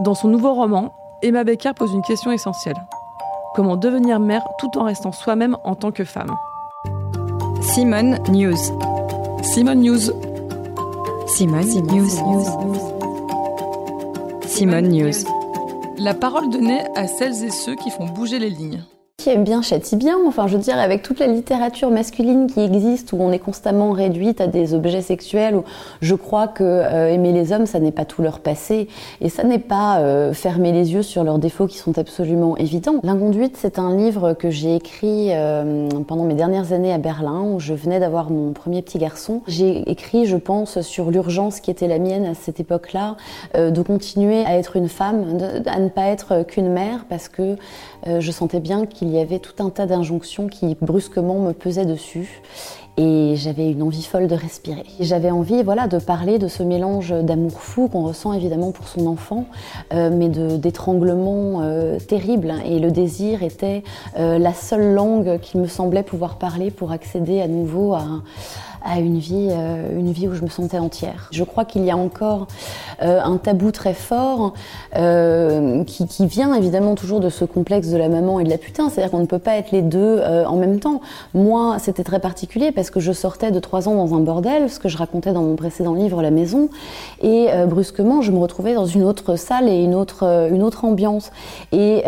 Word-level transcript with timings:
Dans 0.00 0.14
son 0.14 0.28
nouveau 0.28 0.54
roman, 0.54 0.92
Emma 1.22 1.44
Becker 1.44 1.72
pose 1.74 1.92
une 1.92 2.02
question 2.02 2.32
essentielle. 2.32 2.76
Comment 3.54 3.76
devenir 3.76 4.18
mère 4.18 4.42
tout 4.58 4.78
en 4.78 4.84
restant 4.84 5.12
soi-même 5.12 5.56
en 5.64 5.74
tant 5.74 5.92
que 5.92 6.04
femme? 6.04 6.34
Simone 7.60 8.18
News. 8.30 8.56
Simone 9.42 9.80
News. 9.80 10.10
Simone, 11.26 11.66
News. 11.86 12.10
Simone 14.46 14.88
News. 14.88 15.24
La 15.98 16.14
parole 16.14 16.50
donnée 16.50 16.82
à 16.94 17.06
celles 17.06 17.44
et 17.44 17.50
ceux 17.50 17.74
qui 17.74 17.90
font 17.90 18.06
bouger 18.06 18.38
les 18.38 18.50
lignes 18.50 18.82
bien 19.30 19.62
châtie 19.62 19.96
bien. 19.96 20.16
Enfin, 20.26 20.46
je 20.46 20.56
veux 20.56 20.62
dire, 20.62 20.78
avec 20.78 21.02
toute 21.02 21.20
la 21.20 21.26
littérature 21.26 21.90
masculine 21.90 22.48
qui 22.48 22.60
existe, 22.60 23.12
où 23.12 23.18
on 23.20 23.30
est 23.30 23.38
constamment 23.38 23.92
réduite 23.92 24.40
à 24.40 24.46
des 24.46 24.74
objets 24.74 25.00
sexuels, 25.00 25.56
où 25.56 25.64
je 26.00 26.14
crois 26.14 26.48
que 26.48 26.64
euh, 26.64 27.12
aimer 27.12 27.32
les 27.32 27.52
hommes, 27.52 27.66
ça 27.66 27.78
n'est 27.78 27.92
pas 27.92 28.04
tout 28.04 28.22
leur 28.22 28.40
passé, 28.40 28.88
et 29.20 29.28
ça 29.28 29.44
n'est 29.44 29.58
pas 29.58 30.00
euh, 30.00 30.32
fermer 30.32 30.72
les 30.72 30.92
yeux 30.92 31.02
sur 31.02 31.22
leurs 31.24 31.38
défauts 31.38 31.66
qui 31.66 31.78
sont 31.78 31.98
absolument 31.98 32.56
évidents. 32.56 32.96
L'inconduite, 33.02 33.56
c'est 33.56 33.78
un 33.78 33.96
livre 33.96 34.32
que 34.32 34.50
j'ai 34.50 34.74
écrit 34.74 35.28
euh, 35.30 35.88
pendant 36.08 36.24
mes 36.24 36.34
dernières 36.34 36.72
années 36.72 36.92
à 36.92 36.98
Berlin, 36.98 37.42
où 37.42 37.60
je 37.60 37.74
venais 37.74 38.00
d'avoir 38.00 38.30
mon 38.30 38.52
premier 38.52 38.82
petit 38.82 38.98
garçon. 38.98 39.42
J'ai 39.46 39.88
écrit, 39.90 40.26
je 40.26 40.36
pense, 40.36 40.80
sur 40.80 41.10
l'urgence 41.10 41.60
qui 41.60 41.70
était 41.70 41.88
la 41.88 41.98
mienne 41.98 42.26
à 42.26 42.34
cette 42.34 42.58
époque-là, 42.60 43.16
de 43.54 43.82
continuer 43.82 44.44
à 44.44 44.56
être 44.56 44.76
une 44.76 44.88
femme, 44.88 45.38
à 45.66 45.78
ne 45.78 45.88
pas 45.88 46.06
être 46.06 46.42
qu'une 46.42 46.70
mère, 46.70 47.04
parce 47.08 47.28
que 47.28 47.56
je 48.06 48.30
sentais 48.30 48.60
bien 48.60 48.86
qu'il 48.86 49.11
il 49.11 49.11
y 49.12 49.20
avait 49.20 49.38
tout 49.38 49.62
un 49.62 49.70
tas 49.70 49.86
d'injonctions 49.86 50.48
qui 50.48 50.76
brusquement 50.80 51.38
me 51.38 51.52
pesaient 51.52 51.86
dessus 51.86 52.42
et 52.98 53.34
j'avais 53.36 53.70
une 53.70 53.82
envie 53.82 54.02
folle 54.02 54.26
de 54.26 54.34
respirer. 54.34 54.84
J'avais 55.00 55.30
envie 55.30 55.62
voilà, 55.62 55.88
de 55.88 55.98
parler 55.98 56.38
de 56.38 56.48
ce 56.48 56.62
mélange 56.62 57.10
d'amour 57.10 57.52
fou 57.52 57.88
qu'on 57.88 58.02
ressent 58.02 58.34
évidemment 58.34 58.70
pour 58.70 58.86
son 58.86 59.06
enfant, 59.06 59.46
euh, 59.94 60.10
mais 60.12 60.28
d'étranglement 60.28 61.62
euh, 61.62 61.98
terrible. 61.98 62.52
Et 62.66 62.78
le 62.78 62.90
désir 62.90 63.42
était 63.42 63.82
euh, 64.18 64.38
la 64.38 64.52
seule 64.52 64.92
langue 64.92 65.40
qu'il 65.40 65.60
me 65.60 65.68
semblait 65.68 66.02
pouvoir 66.02 66.36
parler 66.36 66.70
pour 66.70 66.92
accéder 66.92 67.40
à 67.40 67.48
nouveau 67.48 67.94
à, 67.94 68.04
à 68.84 69.00
une 69.00 69.18
vie, 69.18 69.48
euh, 69.50 69.98
une 69.98 70.12
vie 70.12 70.28
où 70.28 70.34
je 70.34 70.42
me 70.42 70.48
sentais 70.48 70.78
entière. 70.78 71.28
Je 71.30 71.44
crois 71.44 71.64
qu'il 71.64 71.84
y 71.84 71.90
a 71.90 71.96
encore 71.96 72.46
euh, 73.02 73.20
un 73.22 73.36
tabou 73.36 73.70
très 73.70 73.94
fort 73.94 74.54
euh, 74.96 75.84
qui, 75.84 76.06
vient 76.26 76.54
évidemment 76.54 76.94
toujours 76.94 77.20
de 77.20 77.28
ce 77.28 77.44
complexe 77.44 77.88
de 77.88 77.96
la 77.96 78.08
maman 78.08 78.38
et 78.38 78.44
de 78.44 78.50
la 78.50 78.58
putain, 78.58 78.88
c'est-à-dire 78.88 79.10
qu'on 79.10 79.20
ne 79.20 79.26
peut 79.26 79.38
pas 79.38 79.56
être 79.56 79.72
les 79.72 79.82
deux 79.82 80.20
en 80.22 80.56
même 80.56 80.78
temps. 80.78 81.00
Moi, 81.34 81.76
c'était 81.78 82.04
très 82.04 82.20
particulier 82.20 82.70
parce 82.70 82.90
que 82.90 83.00
je 83.00 83.12
sortais 83.12 83.50
de 83.50 83.58
trois 83.58 83.88
ans 83.88 83.94
dans 83.94 84.14
un 84.14 84.20
bordel, 84.20 84.70
ce 84.70 84.78
que 84.78 84.88
je 84.88 84.96
racontais 84.96 85.32
dans 85.32 85.42
mon 85.42 85.56
précédent 85.56 85.94
livre 85.94 86.22
La 86.22 86.30
Maison, 86.30 86.68
et 87.22 87.48
brusquement, 87.66 88.22
je 88.22 88.30
me 88.30 88.38
retrouvais 88.38 88.74
dans 88.74 88.86
une 88.86 89.02
autre 89.02 89.36
salle 89.36 89.68
et 89.68 89.82
une 89.82 89.94
autre, 89.94 90.24
une 90.50 90.62
autre 90.62 90.84
ambiance. 90.84 91.30
Et 91.72 92.02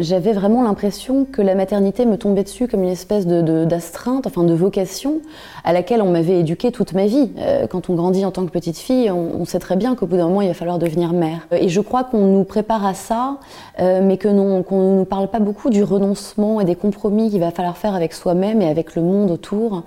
j'avais 0.00 0.32
vraiment 0.32 0.62
l'impression 0.62 1.26
que 1.30 1.42
la 1.42 1.54
maternité 1.54 2.06
me 2.06 2.16
tombait 2.16 2.44
dessus 2.44 2.68
comme 2.68 2.84
une 2.84 2.90
espèce 2.90 3.26
de 3.26 3.64
d'astreinte, 3.64 4.26
enfin 4.26 4.44
de 4.44 4.54
vocation 4.54 5.20
à 5.64 5.72
laquelle 5.72 6.00
on 6.00 6.07
on 6.08 6.12
m'avait 6.12 6.40
éduquée 6.40 6.72
toute 6.72 6.94
ma 6.94 7.06
vie. 7.06 7.30
Euh, 7.38 7.66
quand 7.66 7.90
on 7.90 7.94
grandit 7.94 8.24
en 8.24 8.30
tant 8.30 8.44
que 8.46 8.50
petite 8.50 8.78
fille, 8.78 9.10
on, 9.10 9.44
sait 9.44 9.58
très 9.58 9.76
bien 9.76 9.94
qu'au 9.94 10.06
bout 10.06 10.16
d'un 10.16 10.28
moment, 10.28 10.42
il 10.42 10.48
va 10.48 10.54
falloir 10.54 10.78
devenir 10.78 11.12
mère. 11.12 11.46
Euh, 11.52 11.58
et 11.60 11.68
je 11.68 11.80
crois 11.80 12.04
qu'on 12.04 12.26
nous 12.26 12.44
prépare 12.44 12.84
à 12.84 12.94
ça, 12.94 13.38
euh, 13.80 14.00
mais 14.02 14.18
qu'on 14.18 14.32
ne 14.32 14.96
nous 14.96 15.04
parle 15.04 15.28
pas 15.28 15.38
beaucoup 15.38 15.70
du 15.70 15.82
renoncement 15.82 16.60
et 16.60 16.64
des 16.64 16.74
compromis 16.74 17.30
qu'il 17.30 17.40
va 17.40 17.50
falloir 17.50 17.76
faire 17.76 17.94
avec 17.94 18.12
soi-même 18.12 18.62
et 18.62 18.68
avec 18.68 18.96
le 18.96 19.02
monde 19.02 19.30
autour 19.30 19.84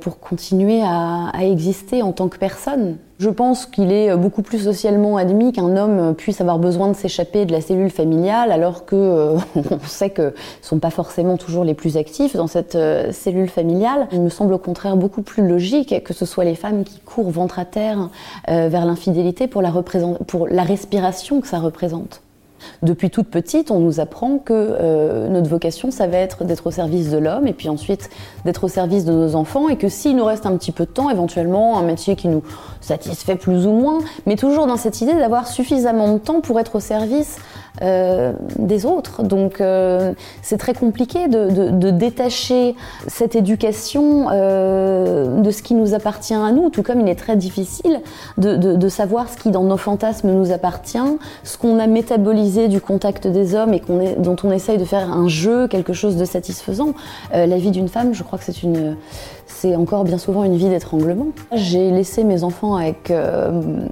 pour 0.00 0.18
continuer 0.18 0.82
à 0.82 1.30
exister 1.40 2.02
en 2.02 2.12
tant 2.12 2.28
que 2.28 2.38
personne. 2.38 2.96
Je 3.20 3.28
pense 3.28 3.66
qu'il 3.66 3.92
est 3.92 4.16
beaucoup 4.16 4.40
plus 4.40 4.60
socialement 4.60 5.18
admis 5.18 5.52
qu'un 5.52 5.76
homme 5.76 6.14
puisse 6.14 6.40
avoir 6.40 6.58
besoin 6.58 6.88
de 6.88 6.94
s'échapper 6.94 7.44
de 7.44 7.52
la 7.52 7.60
cellule 7.60 7.90
familiale, 7.90 8.50
alors 8.50 8.86
que 8.86 8.96
euh, 8.96 9.36
on 9.70 9.86
sait 9.86 10.08
que 10.08 10.22
ne 10.22 10.32
sont 10.62 10.78
pas 10.78 10.88
forcément 10.88 11.36
toujours 11.36 11.62
les 11.62 11.74
plus 11.74 11.98
actifs 11.98 12.34
dans 12.34 12.46
cette 12.46 12.76
euh, 12.76 13.12
cellule 13.12 13.50
familiale. 13.50 14.08
Il 14.12 14.22
me 14.22 14.30
semble 14.30 14.54
au 14.54 14.58
contraire 14.58 14.96
beaucoup 14.96 15.20
plus 15.20 15.46
logique 15.46 16.02
que 16.02 16.14
ce 16.14 16.24
soit 16.24 16.44
les 16.44 16.54
femmes 16.54 16.82
qui 16.82 16.98
courent 17.00 17.30
ventre 17.30 17.58
à 17.58 17.66
terre 17.66 18.08
euh, 18.48 18.68
vers 18.70 18.86
l'infidélité 18.86 19.48
pour 19.48 19.60
la 19.60 20.62
respiration 20.62 21.42
que 21.42 21.46
ça 21.46 21.58
représente. 21.58 22.22
Depuis 22.82 23.10
toute 23.10 23.28
petite, 23.28 23.70
on 23.70 23.80
nous 23.80 24.00
apprend 24.00 24.38
que 24.38 24.52
euh, 24.52 25.28
notre 25.28 25.48
vocation, 25.48 25.90
ça 25.90 26.06
va 26.06 26.18
être 26.18 26.44
d'être 26.44 26.66
au 26.66 26.70
service 26.70 27.10
de 27.10 27.18
l'homme 27.18 27.46
et 27.46 27.52
puis 27.52 27.68
ensuite 27.68 28.10
d'être 28.44 28.64
au 28.64 28.68
service 28.68 29.04
de 29.04 29.12
nos 29.12 29.34
enfants 29.34 29.68
et 29.68 29.76
que 29.76 29.88
s'il 29.88 30.16
nous 30.16 30.24
reste 30.24 30.46
un 30.46 30.56
petit 30.56 30.72
peu 30.72 30.86
de 30.86 30.90
temps, 30.90 31.10
éventuellement 31.10 31.78
un 31.78 31.82
métier 31.82 32.16
qui 32.16 32.28
nous 32.28 32.42
satisfait 32.80 33.36
plus 33.36 33.66
ou 33.66 33.72
moins, 33.72 33.98
mais 34.26 34.36
toujours 34.36 34.66
dans 34.66 34.76
cette 34.76 35.00
idée 35.00 35.14
d'avoir 35.14 35.46
suffisamment 35.46 36.12
de 36.12 36.18
temps 36.18 36.40
pour 36.40 36.58
être 36.60 36.76
au 36.76 36.80
service 36.80 37.38
euh, 37.82 38.32
des 38.58 38.84
autres. 38.84 39.22
Donc 39.22 39.60
euh, 39.60 40.12
c'est 40.42 40.58
très 40.58 40.74
compliqué 40.74 41.28
de, 41.28 41.90
détacher 41.90 42.74
cette 43.06 43.36
éducation 43.36 44.26
euh, 44.30 45.40
de 45.40 45.50
ce 45.50 45.62
qui 45.62 45.74
nous 45.74 45.94
appartient 45.94 46.34
à 46.34 46.52
nous, 46.52 46.68
tout 46.68 46.82
comme 46.82 47.00
il 47.00 47.08
est 47.08 47.14
très 47.14 47.36
difficile 47.36 48.00
de, 48.38 48.88
savoir 48.88 49.28
ce 49.30 49.36
qui 49.36 49.50
dans 49.50 49.62
nos 49.62 49.76
fantasmes 49.76 50.30
nous 50.30 50.50
appartient, 50.52 50.98
ce 51.44 51.56
qu'on 51.56 51.78
a 51.78 51.86
métabolisé 51.86 52.68
du 52.68 52.80
contact 52.80 53.26
des 53.26 53.54
hommes 53.54 53.72
et 53.72 53.82
dont 54.18 54.36
on 54.42 54.50
essaye 54.50 54.76
de 54.76 54.84
faire 54.84 55.10
un 55.10 55.28
jeu, 55.28 55.68
quelque 55.68 55.92
chose 55.92 56.16
de 56.16 56.24
satisfaisant. 56.24 56.92
la 57.32 57.56
vie 57.56 57.70
d'une 57.70 57.88
femme, 57.88 58.12
je 58.12 58.22
crois 58.22 58.38
que 58.38 58.44
c'est 58.44 58.62
une 58.62 58.96
c'est 59.46 59.74
encore 59.74 60.04
bien 60.04 60.16
souvent 60.16 60.44
une 60.44 60.56
vie 60.56 60.68
d'étranglement. 60.68 61.26
J'ai 61.52 61.90
laissé 61.90 62.24
mes 62.24 62.44
enfants 62.44 62.76
avec, 62.76 63.12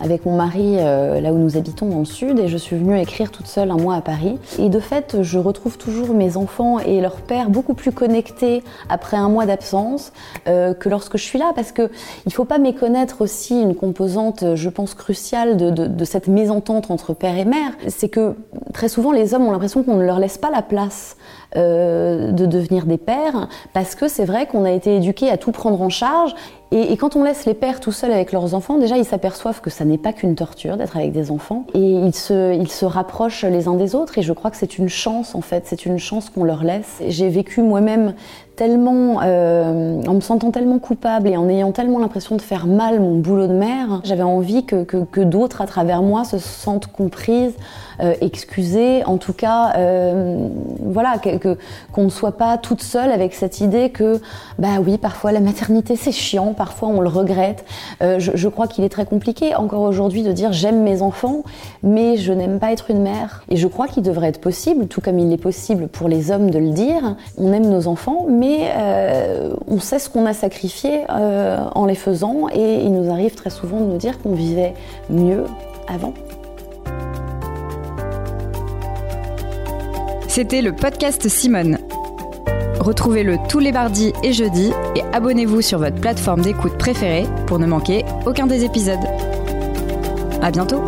avec 0.00 0.26
mon 0.26 0.36
mari 0.36 0.76
là 0.76 1.32
où 1.32 1.38
nous 1.38 1.56
habitons 1.56 1.86
dans 1.86 2.00
le 2.00 2.04
sud 2.04 2.38
et 2.38 2.48
je 2.48 2.56
suis 2.56 2.76
venue 2.76 2.98
écrire 2.98 3.30
toute 3.30 3.46
seule 3.46 3.70
un 3.74 3.82
mois 3.82 3.96
à 3.96 4.00
Paris. 4.00 4.38
Et 4.58 4.68
de 4.68 4.80
fait, 4.80 5.22
je 5.22 5.38
retrouve 5.38 5.78
toujours 5.78 6.14
mes 6.14 6.36
enfants 6.36 6.78
et 6.78 7.00
leur 7.00 7.16
père 7.16 7.50
beaucoup 7.50 7.74
plus 7.74 7.92
connectés 7.92 8.62
après 8.88 9.16
un 9.16 9.28
mois 9.28 9.46
d'absence 9.46 10.12
euh, 10.46 10.74
que 10.74 10.88
lorsque 10.88 11.16
je 11.16 11.22
suis 11.22 11.38
là 11.38 11.52
parce 11.54 11.72
que 11.72 11.90
il 12.26 12.32
faut 12.32 12.44
pas 12.44 12.58
méconnaître 12.58 13.20
aussi 13.20 13.60
une 13.60 13.74
composante, 13.74 14.54
je 14.54 14.68
pense, 14.68 14.94
cruciale 14.94 15.56
de, 15.56 16.04
cette 16.04 16.28
mésentente 16.28 16.90
entre 16.90 17.14
père 17.14 17.36
et 17.36 17.44
mère. 17.44 17.72
C'est 17.88 18.08
que 18.08 18.34
très 18.74 18.88
souvent 18.88 19.12
les 19.12 19.32
hommes 19.32 19.46
ont 19.46 19.52
l'impression 19.52 19.82
qu'on 19.82 19.94
ne 19.94 20.04
leur 20.04 20.18
laisse 20.18 20.36
pas 20.36 20.50
la 20.50 20.60
place 20.60 21.16
euh, 21.56 22.32
de 22.32 22.44
devenir 22.44 22.84
des 22.84 22.98
pères, 22.98 23.48
parce 23.72 23.94
que 23.94 24.08
c'est 24.08 24.24
vrai 24.24 24.46
qu'on 24.46 24.64
a 24.64 24.72
été 24.72 24.96
éduqués 24.96 25.30
à 25.30 25.38
tout 25.38 25.52
prendre 25.52 25.80
en 25.80 25.88
charge. 25.88 26.34
Et, 26.72 26.96
quand 26.96 27.14
on 27.14 27.22
laisse 27.22 27.46
les 27.46 27.54
pères 27.54 27.78
tout 27.78 27.92
seuls 27.92 28.10
avec 28.10 28.32
leurs 28.32 28.54
enfants, 28.54 28.78
déjà 28.78 28.96
ils 28.96 29.04
s'aperçoivent 29.04 29.60
que 29.60 29.70
ça 29.70 29.84
n'est 29.84 29.98
pas 29.98 30.12
qu'une 30.12 30.34
torture 30.34 30.76
d'être 30.76 30.96
avec 30.96 31.12
des 31.12 31.30
enfants. 31.30 31.64
Et 31.72 31.78
ils 31.78 32.14
se, 32.14 32.52
ils 32.52 32.70
se 32.70 32.84
rapprochent 32.84 33.44
les 33.44 33.68
uns 33.68 33.74
des 33.74 33.94
autres. 33.94 34.18
Et 34.18 34.22
je 34.22 34.32
crois 34.32 34.50
que 34.50 34.56
c'est 34.56 34.76
une 34.76 34.88
chance 34.88 35.36
en 35.36 35.40
fait, 35.40 35.62
c'est 35.66 35.86
une 35.86 35.98
chance 35.98 36.30
qu'on 36.30 36.42
leur 36.42 36.64
laisse. 36.64 37.00
J'ai 37.06 37.28
vécu 37.28 37.62
moi-même 37.62 38.14
tellement, 38.56 39.20
euh, 39.22 40.00
en 40.06 40.14
me 40.14 40.20
sentant 40.20 40.50
tellement 40.50 40.78
coupable 40.78 41.28
et 41.28 41.36
en 41.36 41.48
ayant 41.48 41.72
tellement 41.72 41.98
l'impression 41.98 42.36
de 42.36 42.42
faire 42.42 42.66
mal 42.66 43.00
mon 43.00 43.18
boulot 43.18 43.46
de 43.46 43.52
mère, 43.52 44.00
j'avais 44.04 44.22
envie 44.22 44.64
que, 44.64 44.84
que, 44.84 45.20
d'autres 45.20 45.60
à 45.60 45.66
travers 45.66 46.02
moi 46.02 46.24
se 46.24 46.38
sentent 46.38 46.86
comprises, 46.86 47.54
euh, 48.00 48.14
excusées, 48.20 49.04
en 49.04 49.18
tout 49.18 49.32
cas, 49.32 49.72
euh, 49.76 50.48
voilà, 50.80 51.14
qu'on 51.92 52.04
ne 52.04 52.08
soit 52.08 52.36
pas 52.36 52.58
toute 52.58 52.82
seule 52.82 53.12
avec 53.12 53.34
cette 53.34 53.60
idée 53.60 53.90
que, 53.90 54.20
bah 54.58 54.80
oui, 54.84 54.98
parfois 54.98 55.32
la 55.32 55.40
maternité 55.40 55.96
c'est 55.96 56.12
chiant, 56.12 56.54
parfois 56.54 56.88
on 56.88 57.00
le 57.00 57.08
regrette. 57.08 57.64
Euh, 58.02 58.18
je, 58.18 58.48
crois 58.48 58.66
qu'il 58.66 58.84
est 58.84 58.88
très 58.88 59.06
compliqué 59.06 59.54
encore 59.54 59.82
aujourd'hui 59.82 60.22
de 60.22 60.32
dire 60.32 60.52
j'aime 60.52 60.82
mes 60.82 61.02
enfants, 61.02 61.44
mais 61.82 62.16
je 62.16 62.32
n'aime 62.32 62.58
pas 62.58 62.72
être 62.72 62.90
une 62.90 63.02
mère. 63.02 63.44
Et 63.48 63.56
je 63.56 63.68
crois 63.68 63.86
qu'il 63.86 64.02
devrait 64.02 64.28
être 64.28 64.40
possible, 64.40 64.86
tout 64.88 65.00
comme 65.00 65.18
il 65.18 65.32
est 65.32 65.38
possible 65.38 65.88
pour 65.88 66.08
les 66.08 66.30
hommes 66.30 66.50
de 66.50 66.58
le 66.58 66.70
dire, 66.70 67.16
on 67.38 67.52
aime 67.52 67.68
nos 67.68 67.86
enfants, 67.86 68.26
mais 68.44 68.70
euh, 68.76 69.54
on 69.68 69.80
sait 69.80 69.98
ce 69.98 70.08
qu'on 70.08 70.26
a 70.26 70.34
sacrifié 70.34 71.04
euh, 71.10 71.58
en 71.74 71.86
les 71.86 71.94
faisant, 71.94 72.48
et 72.52 72.82
il 72.82 72.92
nous 72.92 73.10
arrive 73.10 73.34
très 73.34 73.50
souvent 73.50 73.80
de 73.80 73.86
nous 73.86 73.96
dire 73.96 74.20
qu'on 74.20 74.34
vivait 74.34 74.74
mieux 75.08 75.44
avant. 75.88 76.14
C'était 80.28 80.62
le 80.62 80.72
podcast 80.72 81.28
Simone. 81.28 81.78
Retrouvez-le 82.80 83.38
tous 83.48 83.60
les 83.60 83.72
mardis 83.72 84.12
et 84.22 84.32
jeudis 84.32 84.72
et 84.96 85.02
abonnez-vous 85.12 85.62
sur 85.62 85.78
votre 85.78 85.96
plateforme 85.96 86.42
d'écoute 86.42 86.76
préférée 86.76 87.24
pour 87.46 87.58
ne 87.58 87.66
manquer 87.66 88.04
aucun 88.26 88.46
des 88.46 88.64
épisodes. 88.64 88.98
À 90.42 90.50
bientôt! 90.50 90.82